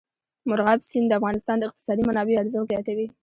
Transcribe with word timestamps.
مورغاب 0.47 0.79
سیند 0.89 1.07
د 1.09 1.13
افغانستان 1.19 1.55
د 1.59 1.63
اقتصادي 1.69 2.03
منابعو 2.09 2.41
ارزښت 2.41 2.67
زیاتوي. 2.71 3.07